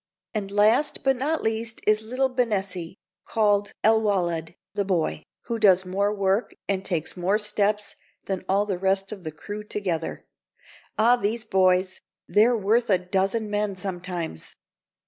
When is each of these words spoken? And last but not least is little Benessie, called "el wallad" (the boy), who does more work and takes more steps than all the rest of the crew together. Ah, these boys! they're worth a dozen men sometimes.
And 0.33 0.49
last 0.49 1.03
but 1.03 1.15
not 1.15 1.43
least 1.43 1.79
is 1.85 2.01
little 2.01 2.31
Benessie, 2.33 2.95
called 3.27 3.73
"el 3.83 4.01
wallad" 4.01 4.55
(the 4.73 4.83
boy), 4.83 5.21
who 5.43 5.59
does 5.59 5.85
more 5.85 6.11
work 6.11 6.55
and 6.67 6.83
takes 6.83 7.15
more 7.15 7.37
steps 7.37 7.95
than 8.25 8.43
all 8.49 8.65
the 8.65 8.79
rest 8.79 9.11
of 9.11 9.23
the 9.23 9.31
crew 9.31 9.63
together. 9.63 10.25
Ah, 10.97 11.17
these 11.17 11.43
boys! 11.43 12.01
they're 12.27 12.57
worth 12.57 12.89
a 12.89 12.97
dozen 12.97 13.47
men 13.51 13.75
sometimes. 13.75 14.55